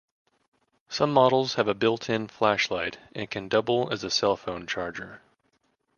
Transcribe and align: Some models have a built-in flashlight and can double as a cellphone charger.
Some 0.89 1.13
models 1.13 1.53
have 1.53 1.67
a 1.67 1.75
built-in 1.75 2.27
flashlight 2.27 2.97
and 3.13 3.29
can 3.29 3.47
double 3.47 3.93
as 3.93 4.03
a 4.03 4.07
cellphone 4.07 4.67
charger. 4.67 5.21